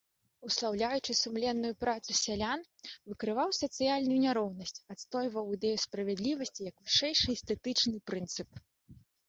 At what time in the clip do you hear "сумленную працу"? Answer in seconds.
1.17-2.15